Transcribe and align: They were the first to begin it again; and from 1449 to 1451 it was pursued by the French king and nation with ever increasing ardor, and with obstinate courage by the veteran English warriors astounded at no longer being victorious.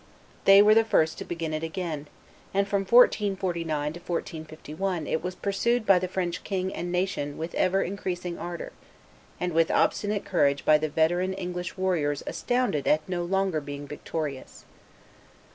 They 0.45 0.63
were 0.63 0.73
the 0.73 0.83
first 0.83 1.19
to 1.19 1.25
begin 1.25 1.53
it 1.53 1.61
again; 1.61 2.07
and 2.55 2.67
from 2.67 2.85
1449 2.85 3.93
to 3.93 3.99
1451 3.99 5.05
it 5.05 5.23
was 5.23 5.35
pursued 5.35 5.85
by 5.85 5.99
the 5.99 6.07
French 6.07 6.43
king 6.43 6.73
and 6.73 6.91
nation 6.91 7.37
with 7.37 7.53
ever 7.53 7.83
increasing 7.83 8.39
ardor, 8.39 8.71
and 9.39 9.53
with 9.53 9.69
obstinate 9.69 10.25
courage 10.25 10.65
by 10.65 10.79
the 10.79 10.89
veteran 10.89 11.33
English 11.33 11.77
warriors 11.77 12.23
astounded 12.25 12.87
at 12.87 13.07
no 13.07 13.23
longer 13.23 13.61
being 13.61 13.85
victorious. 13.87 14.65